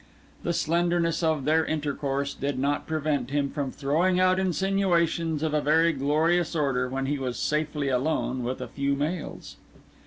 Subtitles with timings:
[0.41, 5.61] The slenderness of their intercourse did not prevent him from throwing out insinuations of a
[5.61, 9.57] very glorious order when he was safely alone with a few males.